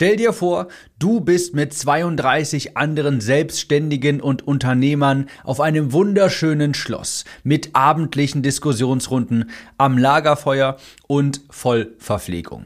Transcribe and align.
Stell 0.00 0.16
dir 0.16 0.32
vor, 0.32 0.68
du 0.98 1.20
bist 1.20 1.54
mit 1.54 1.74
32 1.74 2.74
anderen 2.74 3.20
Selbstständigen 3.20 4.22
und 4.22 4.48
Unternehmern 4.48 5.26
auf 5.44 5.60
einem 5.60 5.92
wunderschönen 5.92 6.72
Schloss 6.72 7.26
mit 7.42 7.68
abendlichen 7.74 8.42
Diskussionsrunden 8.42 9.50
am 9.76 9.98
Lagerfeuer 9.98 10.78
und 11.06 11.42
Vollverpflegung. 11.50 12.64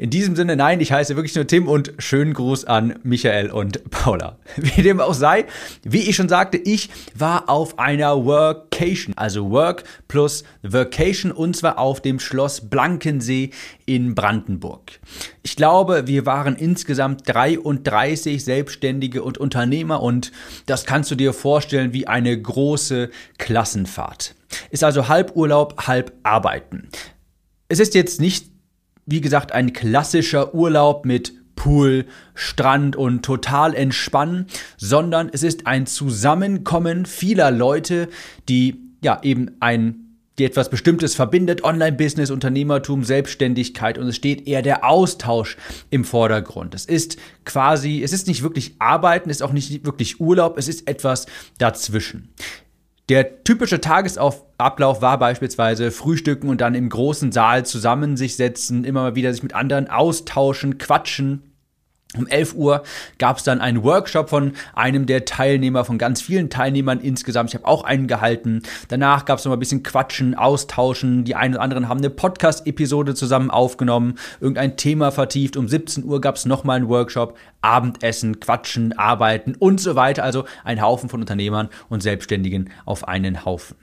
In 0.02 0.10
diesem 0.10 0.34
Sinne, 0.34 0.56
nein, 0.56 0.80
ich 0.80 0.90
heiße 0.90 1.14
wirklich 1.14 1.36
nur 1.36 1.46
Tim 1.46 1.68
und 1.68 1.92
schönen 1.98 2.34
Gruß 2.34 2.64
an 2.64 2.96
Michael 3.04 3.52
und 3.52 3.88
Paula. 3.88 4.36
Wie 4.56 4.82
dem 4.82 4.98
auch 4.98 5.14
sei, 5.14 5.44
wie 5.84 6.00
ich 6.00 6.16
schon 6.16 6.28
sagte, 6.28 6.56
ich 6.56 6.90
war 7.14 7.48
auf 7.48 7.78
einer 7.78 8.24
Workation, 8.24 9.16
also 9.16 9.52
Work 9.52 9.84
plus 10.08 10.42
Vacation 10.62 11.30
und 11.30 11.54
zwar 11.54 11.78
auf 11.78 12.00
dem 12.00 12.18
Schloss 12.18 12.68
Blankensee 12.68 13.50
in 13.86 14.16
Brandenburg. 14.16 14.98
Ich 15.44 15.54
glaube, 15.54 16.08
wir 16.08 16.26
waren 16.26 16.56
insgesamt 16.56 17.22
33 17.28 18.42
Selbstständige 18.42 19.22
und 19.22 19.38
Unternehmer 19.38 20.02
und 20.02 20.32
das 20.66 20.84
kannst 20.84 21.12
du 21.12 21.14
dir 21.14 21.32
vorstellen 21.32 21.92
wie 21.92 22.08
eine 22.08 22.36
große 22.36 23.08
Klassenfahrt. 23.38 24.34
Ist 24.72 24.82
also 24.82 25.06
halb 25.06 25.36
Urlaub, 25.36 25.86
halb 25.86 26.12
Arbeiten. 26.24 26.88
Es 27.68 27.78
ist 27.78 27.94
jetzt 27.94 28.20
nicht 28.20 28.51
wie 29.12 29.20
gesagt, 29.20 29.52
ein 29.52 29.74
klassischer 29.74 30.54
Urlaub 30.54 31.04
mit 31.04 31.34
Pool, 31.54 32.06
Strand 32.34 32.96
und 32.96 33.22
total 33.22 33.74
entspannen, 33.74 34.46
sondern 34.78 35.28
es 35.30 35.42
ist 35.42 35.66
ein 35.66 35.86
Zusammenkommen 35.86 37.04
vieler 37.04 37.50
Leute, 37.50 38.08
die 38.48 38.80
ja 39.02 39.20
eben 39.22 39.50
ein 39.60 40.02
die 40.38 40.46
etwas 40.46 40.70
Bestimmtes 40.70 41.14
verbindet, 41.14 41.62
Online-Business, 41.62 42.30
Unternehmertum, 42.30 43.04
Selbstständigkeit 43.04 43.98
und 43.98 44.08
es 44.08 44.16
steht 44.16 44.48
eher 44.48 44.62
der 44.62 44.84
Austausch 44.84 45.58
im 45.90 46.04
Vordergrund. 46.04 46.74
Es 46.74 46.86
ist 46.86 47.18
quasi, 47.44 48.02
es 48.02 48.14
ist 48.14 48.26
nicht 48.28 48.42
wirklich 48.42 48.76
Arbeiten, 48.78 49.28
es 49.28 49.36
ist 49.36 49.42
auch 49.42 49.52
nicht 49.52 49.84
wirklich 49.84 50.20
Urlaub, 50.20 50.56
es 50.56 50.68
ist 50.68 50.88
etwas 50.88 51.26
dazwischen. 51.58 52.30
Der 53.12 53.44
typische 53.44 53.78
Tagesablauf 53.78 55.02
war 55.02 55.18
beispielsweise 55.18 55.90
Frühstücken 55.90 56.48
und 56.48 56.62
dann 56.62 56.74
im 56.74 56.88
großen 56.88 57.30
Saal 57.30 57.66
zusammen 57.66 58.16
sich 58.16 58.36
setzen, 58.36 58.84
immer 58.84 59.02
mal 59.02 59.14
wieder 59.14 59.34
sich 59.34 59.42
mit 59.42 59.54
anderen 59.54 59.90
austauschen, 59.90 60.78
quatschen. 60.78 61.51
Um 62.16 62.26
11 62.26 62.54
Uhr 62.54 62.82
gab 63.18 63.38
es 63.38 63.44
dann 63.44 63.62
einen 63.62 63.82
Workshop 63.84 64.28
von 64.28 64.52
einem 64.74 65.06
der 65.06 65.24
Teilnehmer, 65.24 65.86
von 65.86 65.96
ganz 65.96 66.20
vielen 66.20 66.50
Teilnehmern 66.50 67.00
insgesamt. 67.00 67.50
Ich 67.50 67.54
habe 67.54 67.66
auch 67.66 67.84
einen 67.84 68.06
gehalten. 68.06 68.62
Danach 68.88 69.24
gab 69.24 69.38
es 69.38 69.44
noch 69.44 69.50
mal 69.50 69.56
ein 69.56 69.60
bisschen 69.60 69.82
Quatschen, 69.82 70.34
Austauschen. 70.34 71.24
Die 71.24 71.34
einen 71.34 71.54
oder 71.54 71.62
anderen 71.62 71.88
haben 71.88 71.98
eine 71.98 72.10
Podcast-Episode 72.10 73.14
zusammen 73.14 73.50
aufgenommen, 73.50 74.16
irgendein 74.40 74.76
Thema 74.76 75.10
vertieft. 75.10 75.56
Um 75.56 75.68
17 75.68 76.04
Uhr 76.04 76.20
gab 76.20 76.36
es 76.36 76.44
nochmal 76.44 76.76
einen 76.76 76.88
Workshop. 76.88 77.38
Abendessen, 77.62 78.40
Quatschen, 78.40 78.98
Arbeiten 78.98 79.54
und 79.58 79.80
so 79.80 79.94
weiter. 79.94 80.22
Also 80.22 80.44
ein 80.64 80.82
Haufen 80.82 81.08
von 81.08 81.20
Unternehmern 81.20 81.70
und 81.88 82.02
Selbstständigen 82.02 82.70
auf 82.84 83.08
einen 83.08 83.46
Haufen. 83.46 83.76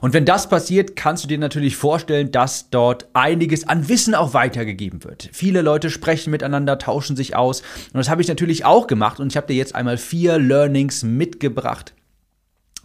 Und 0.00 0.12
wenn 0.12 0.24
das 0.24 0.48
passiert, 0.48 0.96
kannst 0.96 1.24
du 1.24 1.28
dir 1.28 1.38
natürlich 1.38 1.76
vorstellen, 1.76 2.30
dass 2.30 2.70
dort 2.70 3.08
einiges 3.12 3.68
an 3.68 3.88
Wissen 3.88 4.14
auch 4.14 4.34
weitergegeben 4.34 5.04
wird. 5.04 5.28
Viele 5.32 5.62
Leute 5.62 5.90
sprechen 5.90 6.30
miteinander, 6.30 6.78
tauschen 6.78 7.16
sich 7.16 7.36
aus. 7.36 7.60
Und 7.92 7.98
das 7.98 8.08
habe 8.08 8.22
ich 8.22 8.28
natürlich 8.28 8.64
auch 8.64 8.86
gemacht. 8.86 9.20
Und 9.20 9.32
ich 9.32 9.36
habe 9.36 9.46
dir 9.46 9.56
jetzt 9.56 9.74
einmal 9.74 9.98
vier 9.98 10.38
Learnings 10.38 11.02
mitgebracht, 11.02 11.94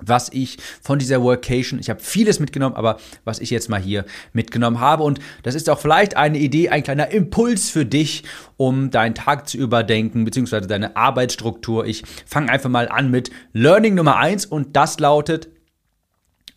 was 0.01 0.29
ich 0.31 0.57
von 0.81 0.97
dieser 0.99 1.21
Workation, 1.21 1.79
ich 1.79 1.89
habe 1.89 1.99
vieles 1.99 2.39
mitgenommen, 2.39 2.75
aber 2.75 2.97
was 3.25 3.39
ich 3.39 3.49
jetzt 3.49 3.69
mal 3.69 3.81
hier 3.81 4.05
mitgenommen 4.33 4.79
habe. 4.79 5.03
Und 5.03 5.19
das 5.43 5.55
ist 5.55 5.69
auch 5.69 5.79
vielleicht 5.79 6.15
eine 6.15 6.37
Idee, 6.37 6.69
ein 6.69 6.83
kleiner 6.83 7.11
Impuls 7.11 7.69
für 7.69 7.85
dich, 7.85 8.23
um 8.57 8.91
deinen 8.91 9.15
Tag 9.15 9.49
zu 9.49 9.57
überdenken, 9.57 10.25
beziehungsweise 10.25 10.67
deine 10.67 10.95
Arbeitsstruktur. 10.95 11.85
Ich 11.85 12.03
fange 12.25 12.49
einfach 12.49 12.69
mal 12.69 12.87
an 12.87 13.11
mit 13.11 13.29
Learning 13.53 13.95
Nummer 13.95 14.17
eins 14.17 14.45
und 14.45 14.75
das 14.75 14.99
lautet, 14.99 15.49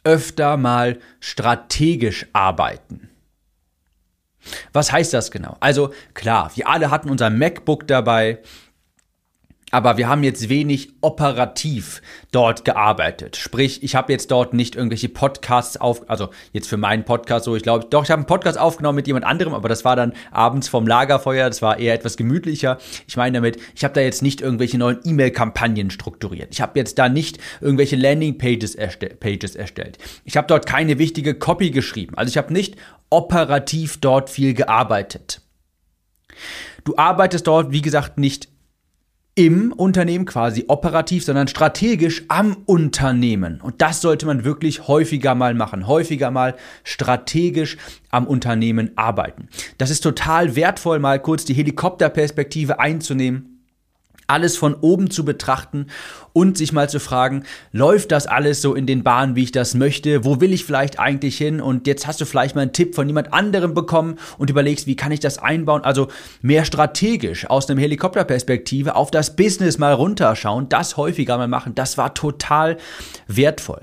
öfter 0.04 0.56
mal 0.56 0.98
strategisch 1.20 2.26
arbeiten. 2.32 3.08
Was 4.72 4.92
heißt 4.92 5.14
das 5.14 5.30
genau? 5.30 5.56
Also 5.60 5.92
klar, 6.14 6.50
wir 6.54 6.68
alle 6.68 6.90
hatten 6.90 7.10
unser 7.10 7.30
MacBook 7.30 7.86
dabei, 7.86 8.40
aber 9.72 9.96
wir 9.96 10.06
haben 10.06 10.22
jetzt 10.22 10.50
wenig 10.50 10.90
operativ 11.00 12.02
dort 12.30 12.64
gearbeitet. 12.64 13.36
Sprich, 13.36 13.82
ich 13.82 13.94
habe 13.94 14.12
jetzt 14.12 14.30
dort 14.30 14.52
nicht 14.52 14.76
irgendwelche 14.76 15.08
Podcasts 15.08 15.78
auf, 15.78 16.08
also 16.10 16.28
jetzt 16.52 16.68
für 16.68 16.76
meinen 16.76 17.04
Podcast 17.04 17.46
so, 17.46 17.56
ich 17.56 17.62
glaube, 17.62 17.86
doch, 17.88 18.04
ich 18.04 18.10
habe 18.10 18.20
einen 18.20 18.26
Podcast 18.26 18.58
aufgenommen 18.58 18.96
mit 18.96 19.06
jemand 19.06 19.24
anderem, 19.24 19.54
aber 19.54 19.70
das 19.70 19.84
war 19.86 19.96
dann 19.96 20.12
abends 20.30 20.68
vom 20.68 20.86
Lagerfeuer, 20.86 21.48
das 21.48 21.62
war 21.62 21.78
eher 21.78 21.94
etwas 21.94 22.18
gemütlicher. 22.18 22.76
Ich 23.08 23.16
meine 23.16 23.38
damit, 23.38 23.58
ich 23.74 23.82
habe 23.82 23.94
da 23.94 24.02
jetzt 24.02 24.20
nicht 24.20 24.42
irgendwelche 24.42 24.76
neuen 24.76 25.00
E-Mail-Kampagnen 25.04 25.90
strukturiert. 25.90 26.48
Ich 26.52 26.60
habe 26.60 26.78
jetzt 26.78 26.98
da 26.98 27.08
nicht 27.08 27.38
irgendwelche 27.62 27.96
Landing-Pages 27.96 28.74
erste 28.74 29.06
Pages 29.06 29.56
erstellt. 29.56 29.96
Ich 30.24 30.36
habe 30.36 30.46
dort 30.46 30.66
keine 30.66 30.98
wichtige 30.98 31.34
Copy 31.34 31.70
geschrieben. 31.70 32.14
Also 32.16 32.28
ich 32.28 32.36
habe 32.36 32.52
nicht 32.52 32.76
operativ 33.08 34.00
dort 34.00 34.28
viel 34.28 34.52
gearbeitet. 34.52 35.40
Du 36.84 36.96
arbeitest 36.96 37.46
dort, 37.46 37.70
wie 37.72 37.82
gesagt, 37.82 38.18
nicht 38.18 38.51
im 39.34 39.72
Unternehmen 39.72 40.26
quasi 40.26 40.66
operativ, 40.68 41.24
sondern 41.24 41.48
strategisch 41.48 42.24
am 42.28 42.56
Unternehmen. 42.66 43.60
Und 43.62 43.80
das 43.80 44.02
sollte 44.02 44.26
man 44.26 44.44
wirklich 44.44 44.88
häufiger 44.88 45.34
mal 45.34 45.54
machen, 45.54 45.86
häufiger 45.86 46.30
mal 46.30 46.54
strategisch 46.84 47.78
am 48.10 48.26
Unternehmen 48.26 48.90
arbeiten. 48.96 49.48
Das 49.78 49.90
ist 49.90 50.02
total 50.02 50.54
wertvoll, 50.54 50.98
mal 50.98 51.20
kurz 51.20 51.46
die 51.46 51.54
Helikopterperspektive 51.54 52.78
einzunehmen 52.78 53.51
alles 54.26 54.56
von 54.56 54.74
oben 54.74 55.10
zu 55.10 55.24
betrachten 55.24 55.86
und 56.32 56.56
sich 56.56 56.72
mal 56.72 56.88
zu 56.88 57.00
fragen, 57.00 57.44
läuft 57.72 58.12
das 58.12 58.26
alles 58.26 58.62
so 58.62 58.74
in 58.74 58.86
den 58.86 59.02
Bahnen, 59.02 59.36
wie 59.36 59.44
ich 59.44 59.52
das 59.52 59.74
möchte? 59.74 60.24
Wo 60.24 60.40
will 60.40 60.52
ich 60.52 60.64
vielleicht 60.64 60.98
eigentlich 60.98 61.36
hin? 61.36 61.60
Und 61.60 61.86
jetzt 61.86 62.06
hast 62.06 62.20
du 62.20 62.24
vielleicht 62.24 62.54
mal 62.54 62.62
einen 62.62 62.72
Tipp 62.72 62.94
von 62.94 63.06
jemand 63.06 63.32
anderem 63.32 63.74
bekommen 63.74 64.18
und 64.38 64.50
überlegst, 64.50 64.86
wie 64.86 64.96
kann 64.96 65.12
ich 65.12 65.20
das 65.20 65.38
einbauen? 65.38 65.84
Also 65.84 66.08
mehr 66.40 66.64
strategisch 66.64 67.48
aus 67.48 67.68
einem 67.68 67.78
Helikopterperspektive 67.78 68.94
auf 68.96 69.10
das 69.10 69.36
Business 69.36 69.78
mal 69.78 69.92
runterschauen, 69.92 70.68
das 70.68 70.96
häufiger 70.96 71.36
mal 71.38 71.48
machen. 71.48 71.74
Das 71.74 71.98
war 71.98 72.14
total 72.14 72.78
wertvoll. 73.26 73.82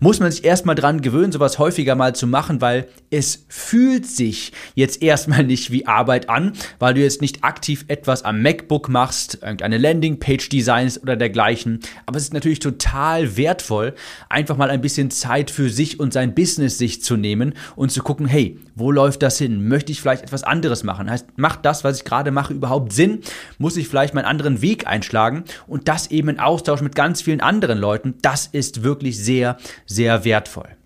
Muss 0.00 0.18
man 0.18 0.32
sich 0.32 0.44
erstmal 0.44 0.74
dran 0.74 1.00
gewöhnen, 1.00 1.30
sowas 1.30 1.58
häufiger 1.58 1.94
mal 1.94 2.14
zu 2.14 2.26
machen, 2.26 2.60
weil 2.60 2.88
es 3.10 3.44
fühlt 3.48 4.06
sich 4.06 4.52
jetzt 4.74 5.02
erstmal 5.02 5.44
nicht 5.44 5.70
wie 5.70 5.86
Arbeit 5.86 6.28
an, 6.28 6.52
weil 6.78 6.94
du 6.94 7.00
jetzt 7.00 7.20
nicht 7.20 7.44
aktiv 7.44 7.84
etwas 7.88 8.24
am 8.24 8.42
MacBook 8.42 8.88
machst, 8.88 9.38
irgendeine 9.42 9.78
Landingpage 9.78 10.48
designst 10.48 11.02
oder 11.02 11.16
dergleichen. 11.16 11.80
Aber 12.06 12.16
es 12.16 12.24
ist 12.24 12.34
natürlich 12.34 12.58
total 12.58 13.36
wertvoll, 13.36 13.94
einfach 14.28 14.56
mal 14.56 14.70
ein 14.70 14.80
bisschen 14.80 15.10
Zeit 15.10 15.50
für 15.50 15.70
sich 15.70 16.00
und 16.00 16.12
sein 16.12 16.34
Business 16.34 16.78
sich 16.78 17.02
zu 17.02 17.16
nehmen 17.16 17.54
und 17.76 17.92
zu 17.92 18.02
gucken, 18.02 18.26
hey, 18.26 18.58
wo 18.74 18.90
läuft 18.90 19.22
das 19.22 19.38
hin? 19.38 19.68
Möchte 19.68 19.92
ich 19.92 20.00
vielleicht 20.00 20.24
etwas 20.24 20.42
anderes 20.42 20.82
machen? 20.82 21.10
Heißt, 21.10 21.26
macht 21.36 21.64
das, 21.64 21.84
was 21.84 21.98
ich 21.98 22.04
gerade 22.04 22.30
mache, 22.30 22.54
überhaupt 22.54 22.92
Sinn? 22.92 23.20
Muss 23.58 23.76
ich 23.76 23.88
vielleicht 23.88 24.14
meinen 24.14 24.24
anderen 24.24 24.62
Weg 24.62 24.86
einschlagen? 24.86 25.44
Und 25.66 25.88
das 25.88 26.10
eben 26.10 26.28
in 26.28 26.40
Austausch 26.40 26.80
mit 26.80 26.94
ganz 26.94 27.22
vielen 27.22 27.40
anderen 27.40 27.78
Leuten, 27.78 28.14
das 28.22 28.46
ist 28.46 28.82
wirklich 28.82 29.22
sehr, 29.22 29.58
sehr 29.86 30.24
wertvoll. 30.24 30.76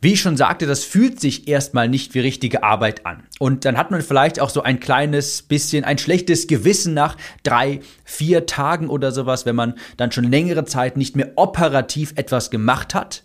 Wie 0.00 0.12
ich 0.12 0.20
schon 0.20 0.36
sagte, 0.36 0.66
das 0.66 0.84
fühlt 0.84 1.18
sich 1.18 1.48
erstmal 1.48 1.88
nicht 1.88 2.12
wie 2.12 2.20
richtige 2.20 2.62
Arbeit 2.62 3.06
an. 3.06 3.22
Und 3.38 3.64
dann 3.64 3.78
hat 3.78 3.90
man 3.90 4.02
vielleicht 4.02 4.38
auch 4.38 4.50
so 4.50 4.62
ein 4.62 4.78
kleines 4.78 5.40
bisschen 5.40 5.82
ein 5.82 5.96
schlechtes 5.96 6.46
Gewissen 6.46 6.92
nach 6.92 7.16
drei, 7.42 7.80
vier 8.04 8.44
Tagen 8.44 8.90
oder 8.90 9.12
sowas, 9.12 9.46
wenn 9.46 9.56
man 9.56 9.78
dann 9.96 10.12
schon 10.12 10.30
längere 10.30 10.66
Zeit 10.66 10.98
nicht 10.98 11.16
mehr 11.16 11.32
operativ 11.36 12.12
etwas 12.16 12.50
gemacht 12.50 12.94
hat. 12.94 13.22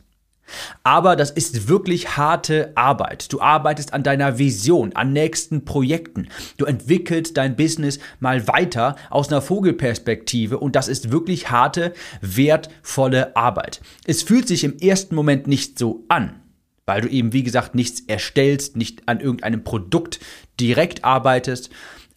Aber 0.84 1.16
das 1.16 1.32
ist 1.32 1.68
wirklich 1.68 2.18
harte 2.18 2.72
Arbeit. 2.76 3.32
Du 3.32 3.42
arbeitest 3.42 3.94
an 3.94 4.04
deiner 4.04 4.38
Vision, 4.38 4.94
an 4.96 5.14
nächsten 5.14 5.66
Projekten. 5.66 6.28
Du 6.58 6.66
entwickelst 6.66 7.38
dein 7.38 7.56
Business 7.56 8.00
mal 8.20 8.48
weiter 8.48 8.96
aus 9.10 9.30
einer 9.30 9.42
Vogelperspektive 9.42 10.58
und 10.58 10.76
das 10.76 10.88
ist 10.88 11.12
wirklich 11.12 11.50
harte, 11.50 11.94
wertvolle 12.22 13.36
Arbeit. 13.36 13.82
Es 14.06 14.24
fühlt 14.24 14.48
sich 14.48 14.64
im 14.64 14.78
ersten 14.78 15.16
Moment 15.16 15.48
nicht 15.48 15.80
so 15.80 16.04
an, 16.10 16.42
weil 16.86 17.02
du 17.02 17.08
eben, 17.08 17.34
wie 17.34 17.44
gesagt, 17.44 17.76
nichts 17.76 18.02
erstellst, 18.08 18.76
nicht 18.76 19.08
an 19.08 19.20
irgendeinem 19.20 19.64
Produkt 19.64 20.20
direkt 20.60 21.04
arbeitest, 21.04 21.70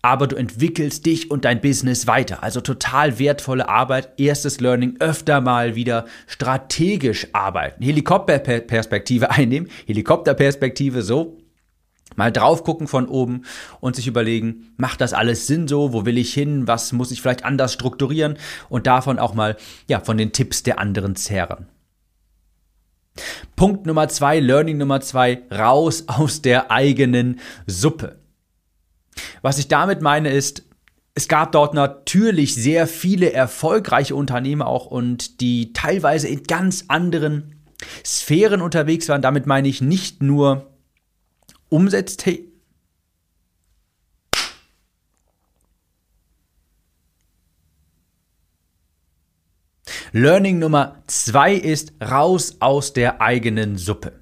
aber 0.03 0.27
du 0.27 0.35
entwickelst 0.35 1.07
dich 1.07 1.31
und 1.31 1.45
dein 1.45 1.61
Business 1.61 2.09
weiter. 2.09 2.43
Also 2.43 2.61
total 2.61 3.21
wertvolle 3.21 3.69
Arbeit. 3.69 4.19
Erstes 4.19 4.59
Learning, 4.61 4.97
öfter 4.99 5.41
mal 5.41 5.77
wieder 5.77 6.07
strategisch 6.27 7.29
arbeiten. 7.33 7.85
Helikopterperspektive 7.85 9.31
einnehmen. 9.31 9.71
Helikopterperspektive 9.87 11.03
so. 11.03 11.39
Mal 12.17 12.33
drauf 12.33 12.65
gucken 12.65 12.89
von 12.89 13.09
oben 13.09 13.45
und 13.81 13.97
sich 13.97 14.07
überlegen, 14.07 14.75
macht 14.77 15.01
das 15.01 15.15
alles 15.15 15.47
Sinn 15.47 15.67
so? 15.67 15.95
Wo 15.95 16.05
will 16.05 16.19
ich 16.19 16.35
hin? 16.35 16.67
Was 16.67 16.93
muss 16.93 17.11
ich 17.11 17.23
vielleicht 17.23 17.45
anders 17.45 17.73
strukturieren? 17.73 18.37
Und 18.69 18.87
davon 18.87 19.19
auch 19.19 19.33
mal, 19.33 19.57
ja, 19.89 20.01
von 20.01 20.19
den 20.19 20.33
Tipps 20.33 20.63
der 20.63 20.79
anderen 20.79 21.17
zehren. 21.17 21.69
Punkt 23.57 23.87
Nummer 23.87 24.09
zwei, 24.09 24.41
Learning 24.41 24.79
Nummer 24.79 25.01
zwei, 25.01 25.43
raus 25.51 26.05
aus 26.07 26.43
der 26.43 26.71
eigenen 26.71 27.41
Suppe. 27.67 28.22
Was 29.43 29.59
ich 29.59 29.69
damit 29.69 30.03
meine 30.03 30.31
ist, 30.31 30.65
es 31.15 31.29
gab 31.29 31.53
dort 31.53 31.75
natürlich 31.75 32.55
sehr 32.55 32.87
viele 32.87 33.33
erfolgreiche 33.33 34.17
Unternehmer 34.17 34.67
auch 34.67 34.87
und 34.87 35.41
die 35.41 35.73
teilweise 35.73 36.29
in 36.29 36.45
ganz 36.45 36.87
anderen 36.89 37.63
Sphären 38.05 38.63
unterwegs 38.63 39.09
waren. 39.09 39.23
Damit 39.23 39.47
meine 39.47 39.69
ich 39.69 39.83
nicht 39.83 40.23
nur 40.23 40.71
Umsätze. 41.69 42.39
Learning 50.13 50.59
Nummer 50.59 51.03
zwei 51.07 51.55
ist 51.55 51.95
raus 52.03 52.57
aus 52.61 52.93
der 52.93 53.23
eigenen 53.23 53.79
Suppe. 53.79 54.13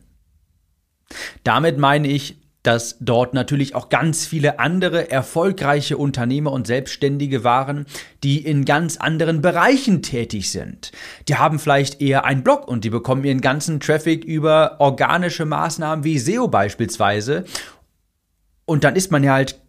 Damit 1.43 1.79
meine 1.79 2.07
ich, 2.07 2.40
dass 2.63 2.97
dort 3.01 3.33
natürlich 3.33 3.75
auch 3.75 3.89
ganz 3.89 4.27
viele 4.27 4.59
andere 4.59 5.11
erfolgreiche 5.11 5.97
Unternehmer 5.97 6.53
und 6.53 6.67
Selbstständige 6.67 7.43
waren, 7.43 7.87
die 8.23 8.45
in 8.45 8.65
ganz 8.65 8.99
anderen 8.99 9.41
Bereichen 9.41 10.03
tätig 10.03 10.51
sind. 10.51 10.93
Die 11.29 11.37
haben 11.37 11.59
vielleicht 11.59 12.01
eher 12.01 12.25
einen 12.25 12.43
Blog 12.43 12.69
und 12.69 12.85
die 12.85 12.91
bekommen 12.91 13.25
ihren 13.25 13.41
ganzen 13.41 13.81
Traffic 13.81 14.25
über 14.25 14.77
organische 14.79 15.47
Maßnahmen 15.47 16.05
wie 16.05 16.19
SEO 16.19 16.49
beispielsweise. 16.49 17.45
Und 18.67 18.85
dann 18.85 18.95
ist 18.95 19.11
man 19.11 19.25
ja 19.25 19.33
halt 19.33 19.61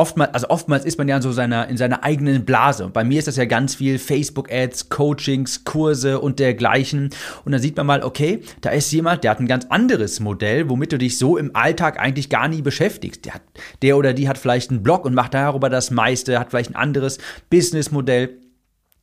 oftmals, 0.00 0.32
also 0.32 0.48
oftmals 0.48 0.86
ist 0.86 0.96
man 0.96 1.08
ja 1.08 1.16
in 1.16 1.22
so 1.22 1.30
seiner, 1.30 1.68
in 1.68 1.76
seiner 1.76 2.02
eigenen 2.02 2.46
Blase. 2.46 2.88
Bei 2.88 3.04
mir 3.04 3.18
ist 3.18 3.28
das 3.28 3.36
ja 3.36 3.44
ganz 3.44 3.74
viel 3.74 3.98
Facebook-Ads, 3.98 4.88
Coachings, 4.88 5.64
Kurse 5.64 6.20
und 6.20 6.38
dergleichen. 6.38 7.10
Und 7.44 7.52
dann 7.52 7.60
sieht 7.60 7.76
man 7.76 7.84
mal, 7.84 8.02
okay, 8.02 8.40
da 8.62 8.70
ist 8.70 8.90
jemand, 8.92 9.24
der 9.24 9.32
hat 9.32 9.40
ein 9.40 9.46
ganz 9.46 9.66
anderes 9.66 10.18
Modell, 10.18 10.70
womit 10.70 10.92
du 10.92 10.98
dich 10.98 11.18
so 11.18 11.36
im 11.36 11.54
Alltag 11.54 12.00
eigentlich 12.00 12.30
gar 12.30 12.48
nie 12.48 12.62
beschäftigst. 12.62 13.26
Der, 13.26 13.34
hat, 13.34 13.42
der 13.82 13.98
oder 13.98 14.14
die 14.14 14.26
hat 14.26 14.38
vielleicht 14.38 14.70
einen 14.70 14.82
Blog 14.82 15.04
und 15.04 15.12
macht 15.12 15.34
darüber 15.34 15.68
das 15.68 15.90
meiste, 15.90 16.40
hat 16.40 16.48
vielleicht 16.48 16.70
ein 16.70 16.76
anderes 16.76 17.18
Businessmodell. 17.50 18.38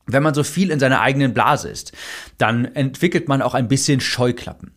Wenn 0.06 0.24
man 0.24 0.34
so 0.34 0.42
viel 0.42 0.72
in 0.72 0.80
seiner 0.80 1.00
eigenen 1.00 1.32
Blase 1.32 1.68
ist, 1.68 1.92
dann 2.38 2.64
entwickelt 2.64 3.28
man 3.28 3.40
auch 3.40 3.54
ein 3.54 3.68
bisschen 3.68 4.00
Scheuklappen. 4.00 4.72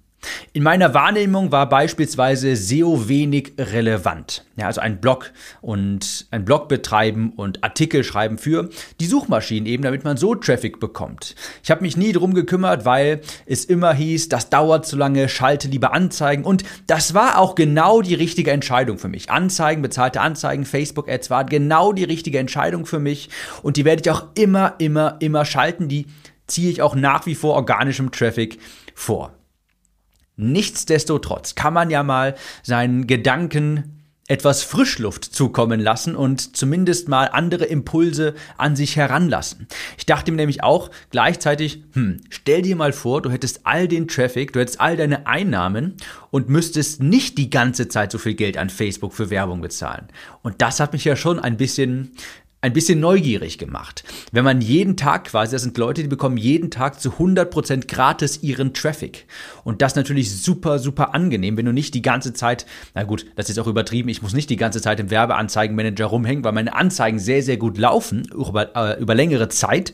In 0.54 0.64
meiner 0.64 0.94
Wahrnehmung 0.94 1.52
war 1.52 1.70
beispielsweise 1.70 2.56
SEO 2.56 3.08
wenig 3.08 3.54
relevant. 3.58 4.46
Ja, 4.58 4.68
also 4.68 4.82
ein 4.82 5.00
Blog 5.00 5.32
und 5.62 6.28
ein 6.32 6.46
Blog 6.46 6.68
betreiben 6.68 7.32
und 7.36 7.64
Artikel 7.64 8.04
schreiben 8.04 8.38
für 8.38 8.70
die 9.00 9.06
Suchmaschinen 9.06 9.66
eben, 9.66 9.84
damit 9.84 10.04
man 10.04 10.18
so 10.18 10.36
Traffic 10.36 10.80
bekommt. 10.80 11.36
Ich 11.64 11.72
habe 11.72 11.82
mich 11.82 11.98
nie 11.98 12.12
drum 12.12 12.34
gekümmert, 12.34 12.86
weil 12.86 13.22
es 13.46 13.66
immer 13.66 13.94
hieß, 13.94 14.30
das 14.30 14.50
dauert 14.50 14.86
zu 14.86 14.98
lange, 14.98 15.30
schalte 15.30 15.68
lieber 15.68 15.94
Anzeigen 15.94 16.44
und 16.44 16.64
das 16.86 17.14
war 17.14 17.38
auch 17.38 17.56
genau 17.56 18.02
die 18.02 18.16
richtige 18.16 18.52
Entscheidung 18.52 18.98
für 18.98 19.08
mich. 19.08 19.30
Anzeigen, 19.30 19.82
bezahlte 19.82 20.22
Anzeigen, 20.22 20.66
Facebook 20.66 21.10
Ads 21.10 21.30
war 21.30 21.46
genau 21.46 21.94
die 21.94 22.04
richtige 22.04 22.40
Entscheidung 22.40 22.86
für 22.86 23.00
mich 23.00 23.30
und 23.64 23.78
die 23.78 23.86
werde 23.86 24.02
ich 24.04 24.12
auch 24.12 24.28
immer, 24.36 24.76
immer, 24.78 25.16
immer 25.20 25.46
schalten. 25.46 25.88
Die 25.88 26.08
ziehe 26.48 26.70
ich 26.70 26.82
auch 26.82 26.96
nach 26.96 27.26
wie 27.26 27.36
vor 27.36 27.56
organischem 27.56 28.12
Traffic 28.12 28.60
vor. 28.94 29.34
Nichtsdestotrotz 30.42 31.56
kann 31.56 31.74
man 31.74 31.92
ja 31.92 32.02
mal 32.02 32.36
seinen 32.64 33.06
Gedanken 33.06 34.02
etwas 34.28 34.64
Frischluft 34.64 35.26
zukommen 35.26 35.82
lassen 35.82 36.16
und 36.16 36.56
zumindest 36.56 37.10
mal 37.10 37.26
andere 37.26 37.66
Impulse 37.66 38.34
an 38.58 38.78
sich 38.78 38.96
heranlassen. 38.96 39.68
Ich 39.98 40.06
dachte 40.06 40.32
mir 40.32 40.38
nämlich 40.38 40.64
auch 40.64 40.90
gleichzeitig, 41.10 41.84
hm, 41.94 42.22
stell 42.30 42.62
dir 42.62 42.78
mal 42.78 42.94
vor, 42.94 43.22
du 43.22 43.30
hättest 43.30 43.66
all 43.66 43.90
den 43.90 44.08
Traffic, 44.08 44.54
du 44.54 44.62
hättest 44.62 44.80
all 44.80 44.96
deine 44.96 45.28
Einnahmen 45.28 45.98
und 46.30 46.48
müsstest 46.48 47.04
nicht 47.04 47.38
die 47.38 47.50
ganze 47.50 47.90
Zeit 47.90 48.12
so 48.14 48.18
viel 48.18 48.36
Geld 48.36 48.58
an 48.58 48.70
Facebook 48.70 49.14
für 49.14 49.30
Werbung 49.30 49.60
bezahlen. 49.60 50.08
Und 50.44 50.62
das 50.62 50.80
hat 50.80 50.94
mich 50.94 51.04
ja 51.04 51.18
schon 51.18 51.38
ein 51.38 51.58
bisschen 51.58 52.14
ein 52.62 52.74
bisschen 52.74 53.00
neugierig 53.00 53.58
gemacht. 53.58 54.04
Wenn 54.32 54.44
man 54.44 54.62
jeden 54.62 54.96
Tag 54.96 55.26
quasi, 55.26 55.54
das 55.54 55.64
sind 55.64 55.78
Leute, 55.78 56.04
die 56.04 56.08
bekommen 56.08 56.38
jeden 56.38 56.70
Tag 56.70 57.02
zu 57.02 57.10
100% 57.10 57.88
gratis 57.88 58.44
ihren 58.44 58.74
Traffic. 58.74 59.26
Und 59.64 59.82
das 59.82 59.96
natürlich 59.96 60.32
super, 60.32 60.78
super 60.78 61.16
angenehm, 61.16 61.58
wenn 61.58 61.66
du 61.66 61.74
nicht 61.74 61.96
die 61.96 62.04
ganze 62.04 62.34
Zeit, 62.34 62.68
na 62.94 63.04
gut, 63.04 63.26
das 63.36 63.50
ist 63.50 63.58
auch 63.58 63.68
übertrieben, 63.68 64.10
ich 64.10 64.22
muss 64.22 64.34
nicht 64.34 64.50
die 64.50 64.58
ganze 64.58 64.80
Zeit 64.80 65.00
im 65.00 65.10
Werbeanzeigenmanager 65.10 66.06
rumhängen, 66.06 66.44
weil 66.44 66.54
meine 66.54 66.76
Anzeigen 66.76 67.18
sehr, 67.18 67.42
sehr 67.42 67.58
gut 67.58 67.80
laufen, 67.80 68.28
über, 68.32 68.76
äh, 68.76 69.02
über 69.02 69.16
längere 69.16 69.50
Zeit. 69.50 69.94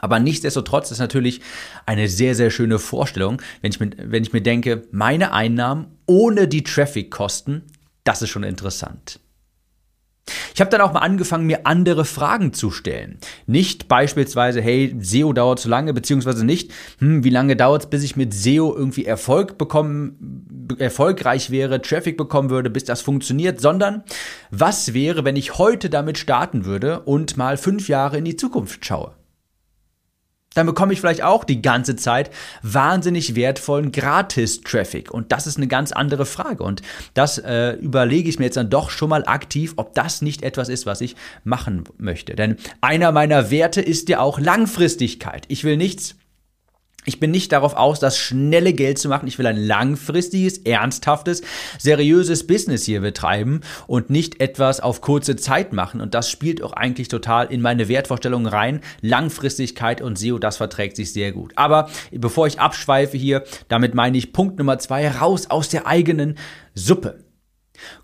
Aber 0.00 0.18
nichtsdestotrotz 0.18 0.90
ist 0.90 0.98
natürlich 0.98 1.40
eine 1.84 2.08
sehr, 2.08 2.34
sehr 2.34 2.50
schöne 2.50 2.78
Vorstellung, 2.78 3.40
wenn 3.60 3.72
ich 3.72 3.80
mir, 3.80 3.90
wenn 3.98 4.22
ich 4.22 4.32
mir 4.32 4.42
denke, 4.42 4.86
meine 4.92 5.32
Einnahmen 5.32 5.86
ohne 6.06 6.48
die 6.48 6.62
Traffic-Kosten, 6.62 7.62
das 8.04 8.22
ist 8.22 8.30
schon 8.30 8.44
interessant. 8.44 9.20
Ich 10.54 10.60
habe 10.60 10.70
dann 10.70 10.80
auch 10.80 10.92
mal 10.92 11.00
angefangen, 11.00 11.46
mir 11.46 11.66
andere 11.66 12.04
Fragen 12.04 12.52
zu 12.52 12.70
stellen. 12.70 13.18
Nicht 13.46 13.88
beispielsweise, 13.88 14.60
hey, 14.60 14.96
SEO 14.98 15.32
dauert 15.32 15.60
zu 15.60 15.68
lange, 15.68 15.92
beziehungsweise 15.92 16.44
nicht, 16.44 16.72
hm, 16.98 17.24
wie 17.24 17.30
lange 17.30 17.56
dauert 17.56 17.84
es, 17.84 17.90
bis 17.90 18.02
ich 18.02 18.16
mit 18.16 18.32
SEO 18.32 18.74
irgendwie 18.74 19.04
Erfolg 19.04 19.58
bekommen, 19.58 20.66
erfolgreich 20.78 21.50
wäre, 21.50 21.82
Traffic 21.82 22.16
bekommen 22.16 22.50
würde, 22.50 22.70
bis 22.70 22.84
das 22.84 23.02
funktioniert, 23.02 23.60
sondern 23.60 24.02
was 24.50 24.94
wäre, 24.94 25.24
wenn 25.24 25.36
ich 25.36 25.58
heute 25.58 25.90
damit 25.90 26.18
starten 26.18 26.64
würde 26.64 27.00
und 27.00 27.36
mal 27.36 27.56
fünf 27.56 27.88
Jahre 27.88 28.18
in 28.18 28.24
die 28.24 28.36
Zukunft 28.36 28.84
schaue? 28.84 29.12
Dann 30.56 30.66
bekomme 30.66 30.92
ich 30.92 31.00
vielleicht 31.00 31.22
auch 31.22 31.44
die 31.44 31.60
ganze 31.62 31.96
Zeit 31.96 32.30
wahnsinnig 32.62 33.34
wertvollen 33.34 33.92
Gratis-Traffic. 33.92 35.12
Und 35.12 35.32
das 35.32 35.46
ist 35.46 35.58
eine 35.58 35.68
ganz 35.68 35.92
andere 35.92 36.26
Frage. 36.26 36.62
Und 36.62 36.82
das 37.14 37.38
äh, 37.38 37.72
überlege 37.72 38.28
ich 38.28 38.38
mir 38.38 38.46
jetzt 38.46 38.56
dann 38.56 38.70
doch 38.70 38.90
schon 38.90 39.10
mal 39.10 39.24
aktiv, 39.26 39.74
ob 39.76 39.94
das 39.94 40.22
nicht 40.22 40.42
etwas 40.42 40.68
ist, 40.68 40.86
was 40.86 41.00
ich 41.00 41.16
machen 41.44 41.84
möchte. 41.98 42.34
Denn 42.34 42.56
einer 42.80 43.12
meiner 43.12 43.50
Werte 43.50 43.80
ist 43.80 44.08
ja 44.08 44.20
auch 44.20 44.38
Langfristigkeit. 44.38 45.44
Ich 45.48 45.64
will 45.64 45.76
nichts 45.76 46.16
Ich 47.08 47.20
bin 47.20 47.30
nicht 47.30 47.52
darauf 47.52 47.74
aus, 47.74 48.00
das 48.00 48.18
schnelle 48.18 48.72
Geld 48.72 48.98
zu 48.98 49.08
machen. 49.08 49.28
Ich 49.28 49.38
will 49.38 49.46
ein 49.46 49.56
langfristiges, 49.56 50.58
ernsthaftes, 50.58 51.40
seriöses 51.78 52.48
Business 52.48 52.84
hier 52.84 53.00
betreiben 53.00 53.60
und 53.86 54.10
nicht 54.10 54.40
etwas 54.40 54.80
auf 54.80 55.00
kurze 55.00 55.36
Zeit 55.36 55.72
machen. 55.72 56.00
Und 56.00 56.14
das 56.14 56.28
spielt 56.28 56.62
auch 56.62 56.72
eigentlich 56.72 57.06
total 57.06 57.46
in 57.52 57.62
meine 57.62 57.86
Wertvorstellungen 57.88 58.48
rein. 58.48 58.80
Langfristigkeit 59.02 60.02
und 60.02 60.18
SEO, 60.18 60.40
das 60.40 60.56
verträgt 60.56 60.96
sich 60.96 61.12
sehr 61.12 61.30
gut. 61.30 61.52
Aber 61.54 61.88
bevor 62.10 62.48
ich 62.48 62.58
abschweife 62.58 63.16
hier, 63.16 63.44
damit 63.68 63.94
meine 63.94 64.18
ich 64.18 64.32
Punkt 64.32 64.58
Nummer 64.58 64.80
zwei, 64.80 65.08
raus 65.08 65.48
aus 65.48 65.68
der 65.68 65.86
eigenen 65.86 66.36
Suppe. 66.74 67.25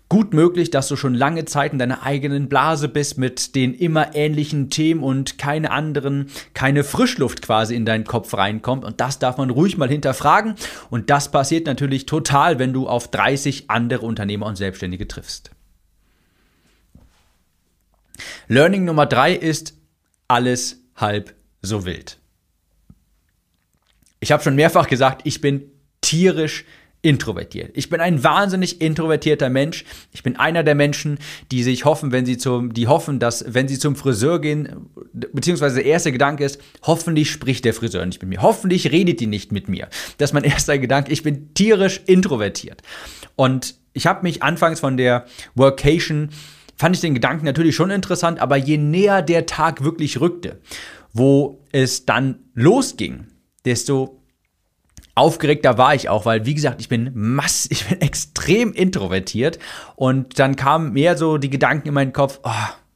Gut 0.09 0.33
möglich, 0.33 0.69
dass 0.69 0.87
du 0.87 0.95
schon 0.95 1.13
lange 1.13 1.45
Zeit 1.45 1.73
in 1.73 1.79
deiner 1.79 2.03
eigenen 2.03 2.49
Blase 2.49 2.87
bist 2.87 3.17
mit 3.17 3.55
den 3.55 3.73
immer 3.73 4.15
ähnlichen 4.15 4.69
Themen 4.69 5.03
und 5.03 5.37
keine 5.37 5.71
anderen, 5.71 6.29
keine 6.53 6.83
Frischluft 6.83 7.41
quasi 7.41 7.75
in 7.75 7.85
deinen 7.85 8.03
Kopf 8.03 8.33
reinkommt. 8.33 8.85
Und 8.85 9.01
das 9.01 9.19
darf 9.19 9.37
man 9.37 9.49
ruhig 9.49 9.77
mal 9.77 9.89
hinterfragen. 9.89 10.55
Und 10.89 11.09
das 11.09 11.31
passiert 11.31 11.65
natürlich 11.65 12.05
total, 12.05 12.59
wenn 12.59 12.73
du 12.73 12.87
auf 12.87 13.09
30 13.09 13.69
andere 13.69 14.05
Unternehmer 14.05 14.45
und 14.45 14.55
Selbstständige 14.55 15.07
triffst. 15.07 15.51
Learning 18.47 18.85
Nummer 18.85 19.05
drei 19.05 19.33
ist 19.33 19.73
alles 20.27 20.81
halb 20.95 21.33
so 21.61 21.85
wild. 21.85 22.19
Ich 24.19 24.31
habe 24.31 24.43
schon 24.43 24.55
mehrfach 24.55 24.87
gesagt, 24.87 25.21
ich 25.25 25.41
bin 25.41 25.71
tierisch 26.01 26.65
introvertiert. 27.03 27.71
Ich 27.75 27.89
bin 27.89 27.99
ein 27.99 28.23
wahnsinnig 28.23 28.81
introvertierter 28.81 29.49
Mensch. 29.49 29.83
Ich 30.13 30.23
bin 30.23 30.37
einer 30.37 30.63
der 30.63 30.73
Menschen, 30.73 31.19
die 31.51 31.61
sich 31.61 31.85
hoffen, 31.85 32.13
wenn 32.13 32.25
sie 32.25 32.37
zum, 32.37 32.73
die 32.73 32.87
hoffen, 32.87 33.19
dass 33.19 33.43
wenn 33.47 33.67
sie 33.67 33.77
zum 33.77 33.95
Friseur 33.95 34.39
gehen, 34.39 34.87
beziehungsweise 35.11 35.75
der 35.75 35.85
erste 35.85 36.13
Gedanke 36.13 36.45
ist, 36.45 36.59
hoffentlich 36.81 37.29
spricht 37.29 37.65
der 37.65 37.73
Friseur 37.73 38.05
nicht 38.05 38.21
mit 38.21 38.29
mir. 38.29 38.41
Hoffentlich 38.41 38.91
redet 38.91 39.19
die 39.19 39.27
nicht 39.27 39.51
mit 39.51 39.67
mir. 39.67 39.89
Das 40.17 40.29
ist 40.29 40.33
mein 40.33 40.43
erster 40.45 40.79
Gedanke. 40.79 41.11
Ich 41.11 41.23
bin 41.23 41.53
tierisch 41.53 42.01
introvertiert. 42.05 42.81
Und 43.35 43.75
ich 43.91 44.07
habe 44.07 44.23
mich 44.23 44.41
anfangs 44.41 44.79
von 44.79 44.95
der 44.97 45.25
Workation 45.55 46.29
fand 46.75 46.95
ich 46.95 47.01
den 47.01 47.13
Gedanken 47.13 47.45
natürlich 47.45 47.75
schon 47.75 47.91
interessant, 47.91 48.39
aber 48.39 48.57
je 48.57 48.77
näher 48.77 49.21
der 49.21 49.45
Tag 49.45 49.83
wirklich 49.83 50.19
rückte, 50.19 50.59
wo 51.11 51.61
es 51.71 52.05
dann 52.05 52.39
losging, 52.55 53.27
desto 53.65 54.22
aufgeregter 55.15 55.77
war 55.77 55.93
ich 55.95 56.09
auch, 56.09 56.25
weil 56.25 56.45
wie 56.45 56.55
gesagt, 56.55 56.81
ich 56.81 56.89
bin 56.89 57.11
mass, 57.13 57.67
ich 57.69 57.85
bin 57.87 58.01
extrem 58.01 58.73
introvertiert 58.73 59.59
und 59.95 60.39
dann 60.39 60.55
kamen 60.55 60.93
mehr 60.93 61.17
so 61.17 61.37
die 61.37 61.49
Gedanken 61.49 61.89
in 61.89 61.93
meinen 61.93 62.13
Kopf, 62.13 62.39
oh, 62.43 62.51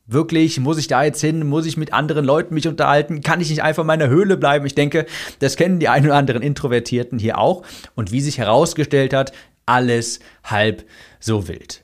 wirklich, 0.08 0.60
muss 0.60 0.78
ich 0.78 0.88
da 0.88 1.04
jetzt 1.04 1.22
hin, 1.22 1.46
muss 1.46 1.66
ich 1.66 1.78
mit 1.78 1.94
anderen 1.94 2.26
Leuten 2.26 2.54
mich 2.54 2.68
unterhalten, 2.68 3.22
kann 3.22 3.42
ich 3.42 3.50
nicht 3.50 3.62
einfach 3.62 3.84
in 3.84 3.88
meiner 3.88 4.08
Höhle 4.08 4.38
bleiben? 4.38 4.66
Ich 4.66 4.76
denke, 4.76 5.06
das 5.40 5.58
kennen 5.58 5.80
die 5.80 5.90
ein 5.90 6.06
oder 6.06 6.16
anderen 6.16 6.42
Introvertierten 6.42 7.20
hier 7.20 7.38
auch 7.38 7.64
und 7.96 8.12
wie 8.12 8.22
sich 8.22 8.38
herausgestellt 8.38 9.14
hat, 9.14 9.34
alles 9.66 10.20
halb 10.44 10.86
so 11.20 11.48
wild. 11.48 11.84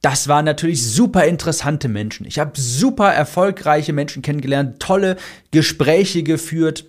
Das 0.00 0.28
waren 0.28 0.44
natürlich 0.44 0.86
super 0.86 1.24
interessante 1.24 1.88
Menschen. 1.88 2.26
Ich 2.26 2.38
habe 2.38 2.52
super 2.54 3.12
erfolgreiche 3.12 3.92
Menschen 3.92 4.22
kennengelernt, 4.22 4.80
tolle 4.80 5.16
Gespräche 5.50 6.22
geführt 6.22 6.84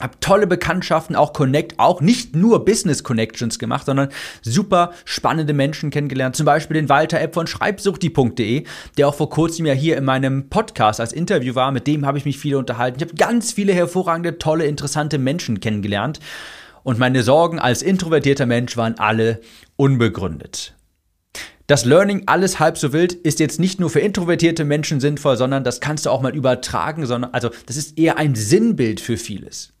habe 0.00 0.18
tolle 0.20 0.46
Bekanntschaften, 0.46 1.14
auch 1.16 1.32
Connect, 1.32 1.78
auch 1.78 2.00
nicht 2.00 2.34
nur 2.34 2.64
Business 2.64 3.04
Connections 3.04 3.58
gemacht, 3.58 3.86
sondern 3.86 4.08
super 4.42 4.92
spannende 5.04 5.52
Menschen 5.52 5.90
kennengelernt. 5.90 6.34
Zum 6.34 6.46
Beispiel 6.46 6.74
den 6.74 6.88
Walter 6.88 7.20
App 7.20 7.34
von 7.34 7.46
schreibsuchti.de, 7.46 8.64
der 8.98 9.08
auch 9.08 9.14
vor 9.14 9.30
kurzem 9.30 9.66
ja 9.66 9.74
hier 9.74 9.96
in 9.96 10.04
meinem 10.04 10.48
Podcast 10.48 10.98
als 10.98 11.12
Interview 11.12 11.54
war. 11.54 11.72
Mit 11.72 11.86
dem 11.86 12.04
habe 12.04 12.18
ich 12.18 12.24
mich 12.24 12.38
viel 12.38 12.56
unterhalten. 12.56 12.98
Ich 12.98 13.08
habe 13.08 13.16
ganz 13.16 13.52
viele 13.52 13.72
hervorragende, 13.72 14.38
tolle, 14.38 14.64
interessante 14.64 15.18
Menschen 15.18 15.60
kennengelernt. 15.60 16.20
Und 16.82 16.98
meine 16.98 17.22
Sorgen 17.22 17.60
als 17.60 17.82
introvertierter 17.82 18.46
Mensch 18.46 18.76
waren 18.76 18.98
alle 18.98 19.40
unbegründet. 19.76 20.74
Das 21.68 21.84
Learning 21.84 22.24
alles 22.26 22.58
halb 22.58 22.76
so 22.76 22.92
wild 22.92 23.12
ist 23.12 23.38
jetzt 23.38 23.60
nicht 23.60 23.78
nur 23.78 23.88
für 23.88 24.00
introvertierte 24.00 24.64
Menschen 24.64 24.98
sinnvoll, 24.98 25.36
sondern 25.36 25.62
das 25.62 25.80
kannst 25.80 26.06
du 26.06 26.10
auch 26.10 26.20
mal 26.20 26.34
übertragen, 26.34 27.06
sondern 27.06 27.32
also 27.32 27.50
das 27.66 27.76
ist 27.76 27.98
eher 27.98 28.18
ein 28.18 28.34
Sinnbild 28.34 29.00
für 29.00 29.16
vieles 29.16 29.72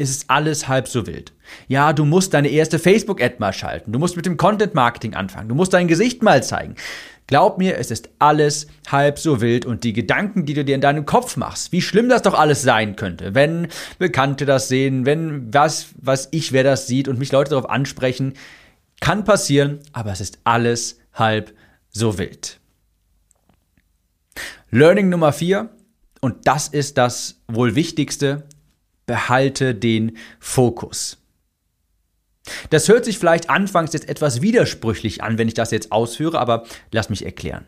ist 0.00 0.10
es 0.10 0.28
alles 0.28 0.66
halb 0.66 0.88
so 0.88 1.06
wild. 1.06 1.32
Ja, 1.68 1.92
du 1.92 2.04
musst 2.04 2.34
deine 2.34 2.48
erste 2.48 2.78
Facebook-Ad 2.78 3.36
mal 3.38 3.52
schalten. 3.52 3.92
Du 3.92 3.98
musst 3.98 4.16
mit 4.16 4.26
dem 4.26 4.36
Content-Marketing 4.36 5.14
anfangen. 5.14 5.48
Du 5.48 5.54
musst 5.54 5.72
dein 5.72 5.88
Gesicht 5.88 6.22
mal 6.22 6.42
zeigen. 6.42 6.74
Glaub 7.26 7.58
mir, 7.58 7.78
es 7.78 7.92
ist 7.92 8.08
alles 8.18 8.66
halb 8.88 9.18
so 9.18 9.40
wild 9.40 9.64
und 9.64 9.84
die 9.84 9.92
Gedanken, 9.92 10.46
die 10.46 10.54
du 10.54 10.64
dir 10.64 10.74
in 10.74 10.80
deinem 10.80 11.06
Kopf 11.06 11.36
machst, 11.36 11.70
wie 11.70 11.80
schlimm 11.80 12.08
das 12.08 12.22
doch 12.22 12.34
alles 12.34 12.62
sein 12.62 12.96
könnte, 12.96 13.36
wenn 13.36 13.68
Bekannte 14.00 14.46
das 14.46 14.66
sehen, 14.66 15.06
wenn 15.06 15.54
was, 15.54 15.90
was 15.96 16.26
ich, 16.32 16.50
wer 16.50 16.64
das 16.64 16.88
sieht 16.88 17.06
und 17.06 17.20
mich 17.20 17.30
Leute 17.30 17.50
darauf 17.50 17.70
ansprechen, 17.70 18.34
kann 19.00 19.22
passieren, 19.24 19.78
aber 19.92 20.10
es 20.10 20.20
ist 20.20 20.40
alles 20.42 20.98
halb 21.14 21.54
so 21.90 22.18
wild. 22.18 22.58
Learning 24.70 25.08
Nummer 25.08 25.32
vier, 25.32 25.70
und 26.20 26.48
das 26.48 26.66
ist 26.66 26.98
das 26.98 27.40
wohl 27.46 27.76
wichtigste, 27.76 28.42
behalte 29.10 29.74
den 29.74 30.16
Fokus. 30.38 31.18
Das 32.70 32.88
hört 32.88 33.04
sich 33.04 33.18
vielleicht 33.18 33.50
anfangs 33.50 33.92
jetzt 33.92 34.08
etwas 34.08 34.40
widersprüchlich 34.40 35.20
an, 35.20 35.36
wenn 35.36 35.48
ich 35.48 35.54
das 35.54 35.72
jetzt 35.72 35.90
ausführe, 35.90 36.38
aber 36.38 36.62
lass 36.92 37.10
mich 37.10 37.24
erklären. 37.24 37.66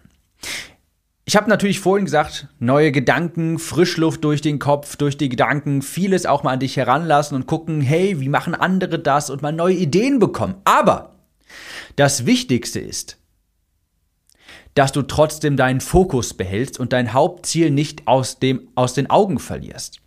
Ich 1.25 1.35
habe 1.35 1.51
natürlich 1.51 1.81
vorhin 1.81 2.05
gesagt, 2.05 2.47
neue 2.61 2.93
Gedanken, 2.93 3.59
Frischluft 3.59 4.23
durch 4.23 4.41
den 4.41 4.61
Kopf, 4.61 4.95
durch 4.95 5.17
die 5.17 5.29
Gedanken, 5.29 5.83
vieles 5.83 6.27
auch 6.27 6.45
mal 6.45 6.53
an 6.53 6.61
dich 6.61 6.77
heranlassen 6.77 7.35
und 7.35 7.49
gucken, 7.49 7.81
hey, 7.81 8.21
wie 8.21 8.29
machen 8.29 8.55
andere 8.55 9.01
das 9.01 9.29
und 9.29 9.43
mal 9.43 9.53
neue 9.53 9.75
Ideen 9.75 10.21
bekommen. 10.21 10.55
Aber 10.63 11.17
das 11.97 12.25
Wichtigste 12.25 12.79
ist, 12.79 13.17
dass 14.75 14.93
du 14.93 15.03
trotzdem 15.03 15.57
deinen 15.57 15.81
Fokus 15.81 16.35
behältst 16.35 16.79
und 16.79 16.93
dein 16.93 17.13
Hauptziel 17.13 17.73
nicht 17.73 18.07
aus, 18.07 18.39
dem, 18.39 18.69
aus 18.77 18.95
den 18.95 19.11
Augen 19.11 19.41
verlierst. 19.41 20.01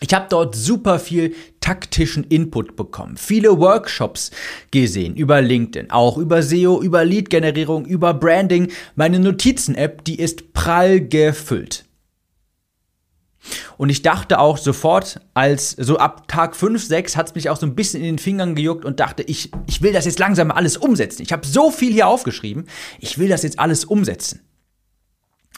Ich 0.00 0.14
habe 0.14 0.26
dort 0.28 0.54
super 0.54 0.98
viel 0.98 1.34
taktischen 1.60 2.24
Input 2.24 2.76
bekommen, 2.76 3.16
viele 3.16 3.58
Workshops 3.58 4.30
gesehen 4.70 5.16
über 5.16 5.40
LinkedIn, 5.40 5.90
auch 5.90 6.18
über 6.18 6.42
SEO, 6.42 6.80
über 6.82 7.04
Lead-Generierung, 7.04 7.84
über 7.84 8.14
Branding. 8.14 8.70
Meine 8.94 9.18
Notizen-App, 9.18 10.04
die 10.04 10.18
ist 10.18 10.52
prall 10.52 11.00
gefüllt. 11.00 11.84
Und 13.76 13.88
ich 13.88 14.02
dachte 14.02 14.38
auch 14.40 14.58
sofort, 14.58 15.20
als 15.34 15.70
so 15.70 15.98
ab 15.98 16.28
Tag 16.28 16.56
5, 16.56 16.84
6 16.84 17.16
hat 17.16 17.28
es 17.28 17.34
mich 17.34 17.48
auch 17.48 17.56
so 17.56 17.66
ein 17.66 17.74
bisschen 17.74 18.00
in 18.00 18.16
den 18.16 18.18
Fingern 18.18 18.54
gejuckt 18.54 18.84
und 18.84 19.00
dachte, 19.00 19.22
ich, 19.22 19.50
ich 19.66 19.82
will 19.82 19.92
das 19.92 20.04
jetzt 20.04 20.18
langsam 20.18 20.50
alles 20.50 20.76
umsetzen. 20.76 21.22
Ich 21.22 21.32
habe 21.32 21.46
so 21.46 21.70
viel 21.70 21.92
hier 21.92 22.08
aufgeschrieben, 22.08 22.66
ich 22.98 23.18
will 23.18 23.28
das 23.28 23.42
jetzt 23.42 23.58
alles 23.58 23.84
umsetzen. 23.84 24.40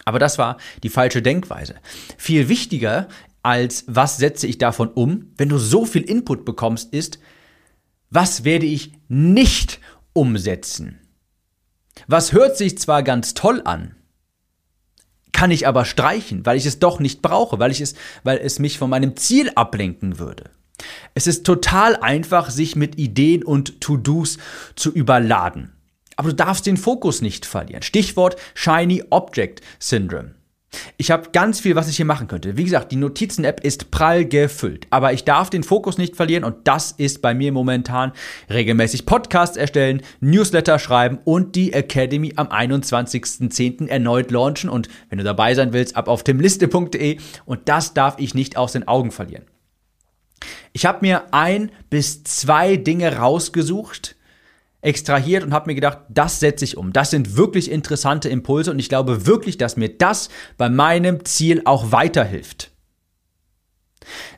Aber 0.04 0.18
das 0.18 0.38
war 0.38 0.56
die 0.82 0.88
falsche 0.88 1.22
Denkweise. 1.22 1.76
Viel 2.16 2.48
wichtiger 2.48 3.08
als 3.42 3.84
was 3.86 4.16
setze 4.16 4.46
ich 4.46 4.58
davon 4.58 4.88
um, 4.88 5.32
wenn 5.36 5.48
du 5.48 5.58
so 5.58 5.84
viel 5.84 6.02
Input 6.02 6.44
bekommst, 6.44 6.92
ist, 6.92 7.18
was 8.10 8.44
werde 8.44 8.66
ich 8.66 8.92
nicht 9.08 9.80
umsetzen? 10.12 10.98
Was 12.06 12.32
hört 12.32 12.56
sich 12.56 12.78
zwar 12.78 13.02
ganz 13.02 13.34
toll 13.34 13.62
an, 13.64 13.94
kann 15.32 15.50
ich 15.50 15.66
aber 15.66 15.84
streichen, 15.84 16.44
weil 16.44 16.56
ich 16.56 16.66
es 16.66 16.80
doch 16.80 17.00
nicht 17.00 17.22
brauche, 17.22 17.58
weil 17.58 17.70
ich 17.70 17.80
es, 17.80 17.94
weil 18.24 18.38
es 18.38 18.58
mich 18.58 18.78
von 18.78 18.90
meinem 18.90 19.16
Ziel 19.16 19.50
ablenken 19.54 20.18
würde. 20.18 20.50
Es 21.14 21.26
ist 21.26 21.44
total 21.44 21.96
einfach, 21.96 22.50
sich 22.50 22.76
mit 22.76 22.98
Ideen 22.98 23.44
und 23.44 23.80
To-Dos 23.80 24.38
zu 24.76 24.92
überladen. 24.92 25.72
Aber 26.16 26.30
du 26.30 26.34
darfst 26.34 26.66
den 26.66 26.76
Fokus 26.76 27.22
nicht 27.22 27.46
verlieren. 27.46 27.82
Stichwort 27.82 28.36
Shiny 28.54 29.04
Object 29.10 29.62
Syndrome. 29.78 30.34
Ich 30.96 31.10
habe 31.10 31.30
ganz 31.32 31.60
viel, 31.60 31.74
was 31.74 31.88
ich 31.88 31.96
hier 31.96 32.04
machen 32.04 32.28
könnte. 32.28 32.56
Wie 32.56 32.64
gesagt, 32.64 32.92
die 32.92 32.96
Notizen-App 32.96 33.64
ist 33.64 33.90
prall 33.90 34.24
gefüllt, 34.24 34.86
aber 34.90 35.12
ich 35.12 35.24
darf 35.24 35.50
den 35.50 35.62
Fokus 35.62 35.98
nicht 35.98 36.14
verlieren 36.14 36.44
und 36.44 36.68
das 36.68 36.92
ist 36.92 37.22
bei 37.22 37.34
mir 37.34 37.52
momentan 37.52 38.12
regelmäßig 38.48 39.06
Podcasts 39.06 39.56
erstellen, 39.56 40.02
Newsletter 40.20 40.78
schreiben 40.78 41.18
und 41.24 41.56
die 41.56 41.72
Academy 41.72 42.34
am 42.36 42.48
21.10. 42.48 43.88
erneut 43.88 44.30
launchen 44.30 44.70
und 44.70 44.88
wenn 45.08 45.18
du 45.18 45.24
dabei 45.24 45.54
sein 45.54 45.72
willst, 45.72 45.96
ab 45.96 46.08
auf 46.08 46.22
timliste.de 46.22 47.18
und 47.46 47.68
das 47.68 47.94
darf 47.94 48.16
ich 48.18 48.34
nicht 48.34 48.56
aus 48.56 48.72
den 48.72 48.86
Augen 48.86 49.10
verlieren. 49.10 49.44
Ich 50.72 50.86
habe 50.86 50.98
mir 51.00 51.34
ein 51.34 51.72
bis 51.90 52.22
zwei 52.22 52.76
Dinge 52.76 53.16
rausgesucht, 53.16 54.16
extrahiert 54.82 55.44
und 55.44 55.52
habe 55.52 55.68
mir 55.70 55.74
gedacht, 55.74 55.98
das 56.08 56.40
setze 56.40 56.64
ich 56.64 56.76
um. 56.76 56.92
Das 56.92 57.10
sind 57.10 57.36
wirklich 57.36 57.70
interessante 57.70 58.28
Impulse 58.28 58.70
und 58.70 58.78
ich 58.78 58.88
glaube 58.88 59.26
wirklich, 59.26 59.58
dass 59.58 59.76
mir 59.76 59.90
das 59.90 60.30
bei 60.56 60.68
meinem 60.68 61.24
Ziel 61.24 61.62
auch 61.64 61.92
weiterhilft. 61.92 62.69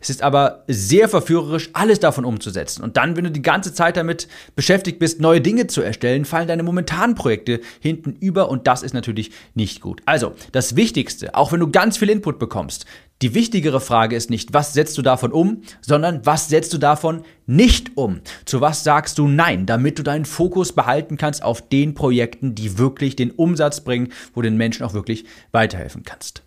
Es 0.00 0.10
ist 0.10 0.22
aber 0.22 0.64
sehr 0.66 1.08
verführerisch, 1.08 1.70
alles 1.72 2.00
davon 2.00 2.24
umzusetzen. 2.24 2.82
Und 2.82 2.96
dann, 2.96 3.16
wenn 3.16 3.24
du 3.24 3.30
die 3.30 3.42
ganze 3.42 3.72
Zeit 3.72 3.96
damit 3.96 4.28
beschäftigt 4.56 4.98
bist, 4.98 5.20
neue 5.20 5.40
Dinge 5.40 5.68
zu 5.68 5.82
erstellen, 5.82 6.24
fallen 6.24 6.48
deine 6.48 6.62
momentanen 6.62 7.14
Projekte 7.14 7.60
hinten 7.80 8.16
über 8.20 8.50
und 8.50 8.66
das 8.66 8.82
ist 8.82 8.94
natürlich 8.94 9.30
nicht 9.54 9.80
gut. 9.80 10.02
Also, 10.04 10.34
das 10.50 10.76
Wichtigste, 10.76 11.34
auch 11.34 11.52
wenn 11.52 11.60
du 11.60 11.70
ganz 11.70 11.96
viel 11.96 12.10
Input 12.10 12.38
bekommst, 12.38 12.86
die 13.22 13.34
wichtigere 13.34 13.80
Frage 13.80 14.16
ist 14.16 14.30
nicht, 14.30 14.52
was 14.52 14.72
setzt 14.72 14.98
du 14.98 15.02
davon 15.02 15.30
um, 15.30 15.62
sondern 15.80 16.26
was 16.26 16.48
setzt 16.48 16.72
du 16.72 16.78
davon 16.78 17.22
nicht 17.46 17.96
um? 17.96 18.20
Zu 18.46 18.60
was 18.60 18.82
sagst 18.82 19.16
du 19.16 19.28
Nein, 19.28 19.64
damit 19.64 20.00
du 20.00 20.02
deinen 20.02 20.24
Fokus 20.24 20.72
behalten 20.72 21.16
kannst 21.16 21.44
auf 21.44 21.62
den 21.68 21.94
Projekten, 21.94 22.56
die 22.56 22.78
wirklich 22.78 23.14
den 23.14 23.30
Umsatz 23.30 23.82
bringen, 23.82 24.12
wo 24.34 24.42
du 24.42 24.48
den 24.48 24.56
Menschen 24.56 24.84
auch 24.84 24.92
wirklich 24.92 25.24
weiterhelfen 25.52 26.02
kannst. 26.02 26.42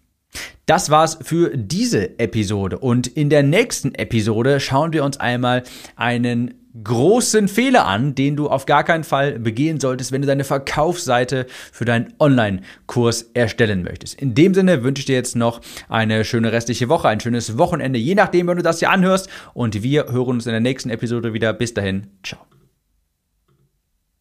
Das 0.67 0.91
war's 0.91 1.17
für 1.19 1.57
diese 1.57 2.19
Episode 2.19 2.77
und 2.77 3.07
in 3.07 3.31
der 3.31 3.41
nächsten 3.41 3.95
Episode 3.95 4.59
schauen 4.59 4.93
wir 4.93 5.03
uns 5.03 5.19
einmal 5.19 5.63
einen 5.95 6.53
großen 6.83 7.47
Fehler 7.47 7.87
an, 7.87 8.13
den 8.13 8.35
du 8.35 8.49
auf 8.49 8.67
gar 8.67 8.83
keinen 8.83 9.03
Fall 9.03 9.39
begehen 9.39 9.79
solltest, 9.79 10.11
wenn 10.11 10.21
du 10.21 10.27
deine 10.27 10.43
Verkaufsseite 10.43 11.47
für 11.71 11.85
deinen 11.85 12.13
Online-Kurs 12.19 13.31
erstellen 13.33 13.81
möchtest. 13.81 14.21
In 14.21 14.35
dem 14.35 14.53
Sinne 14.53 14.83
wünsche 14.83 14.99
ich 14.99 15.07
dir 15.07 15.15
jetzt 15.15 15.35
noch 15.35 15.61
eine 15.89 16.23
schöne 16.23 16.51
restliche 16.51 16.87
Woche, 16.87 17.07
ein 17.07 17.19
schönes 17.19 17.57
Wochenende, 17.57 17.97
je 17.97 18.13
nachdem, 18.13 18.45
wenn 18.45 18.57
du 18.57 18.63
das 18.63 18.77
hier 18.77 18.91
anhörst 18.91 19.27
und 19.55 19.81
wir 19.81 20.11
hören 20.11 20.35
uns 20.35 20.45
in 20.45 20.51
der 20.51 20.61
nächsten 20.61 20.91
Episode 20.91 21.33
wieder. 21.33 21.51
Bis 21.51 21.73
dahin, 21.73 22.05
ciao. 22.23 22.50